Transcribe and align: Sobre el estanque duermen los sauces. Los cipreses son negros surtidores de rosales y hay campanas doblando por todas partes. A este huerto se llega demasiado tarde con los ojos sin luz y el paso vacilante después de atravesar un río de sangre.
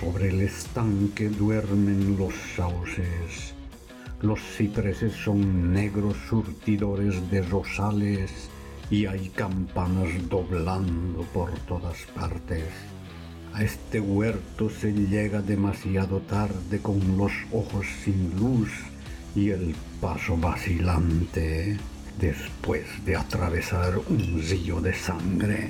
Sobre 0.00 0.30
el 0.30 0.40
estanque 0.40 1.28
duermen 1.28 2.16
los 2.16 2.32
sauces. 2.56 3.52
Los 4.22 4.40
cipreses 4.40 5.12
son 5.12 5.74
negros 5.74 6.16
surtidores 6.26 7.30
de 7.30 7.42
rosales 7.42 8.48
y 8.90 9.04
hay 9.04 9.28
campanas 9.28 10.08
doblando 10.30 11.20
por 11.34 11.50
todas 11.68 11.98
partes. 12.14 12.64
A 13.52 13.62
este 13.62 14.00
huerto 14.00 14.70
se 14.70 14.90
llega 14.90 15.42
demasiado 15.42 16.20
tarde 16.20 16.78
con 16.80 17.18
los 17.18 17.32
ojos 17.52 17.84
sin 18.02 18.34
luz 18.38 18.70
y 19.34 19.50
el 19.50 19.74
paso 20.00 20.34
vacilante 20.38 21.76
después 22.18 22.86
de 23.04 23.16
atravesar 23.16 23.98
un 24.08 24.42
río 24.48 24.80
de 24.80 24.94
sangre. 24.94 25.68